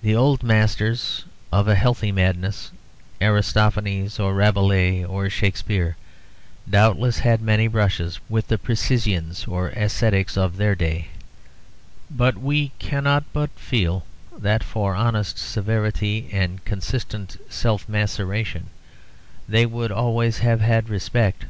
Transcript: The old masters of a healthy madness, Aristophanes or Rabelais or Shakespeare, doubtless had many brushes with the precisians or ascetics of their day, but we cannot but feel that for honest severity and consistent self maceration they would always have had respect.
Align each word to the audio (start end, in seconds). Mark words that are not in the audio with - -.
The 0.00 0.14
old 0.14 0.44
masters 0.44 1.24
of 1.50 1.66
a 1.66 1.74
healthy 1.74 2.12
madness, 2.12 2.70
Aristophanes 3.20 4.20
or 4.20 4.32
Rabelais 4.32 5.02
or 5.04 5.28
Shakespeare, 5.28 5.96
doubtless 6.70 7.18
had 7.18 7.42
many 7.42 7.66
brushes 7.66 8.20
with 8.28 8.46
the 8.46 8.58
precisians 8.58 9.46
or 9.48 9.70
ascetics 9.70 10.36
of 10.36 10.56
their 10.56 10.76
day, 10.76 11.08
but 12.08 12.36
we 12.38 12.68
cannot 12.78 13.24
but 13.32 13.50
feel 13.58 14.06
that 14.38 14.62
for 14.62 14.94
honest 14.94 15.36
severity 15.36 16.28
and 16.30 16.64
consistent 16.64 17.36
self 17.50 17.88
maceration 17.88 18.70
they 19.48 19.66
would 19.66 19.90
always 19.90 20.38
have 20.38 20.60
had 20.60 20.88
respect. 20.88 21.46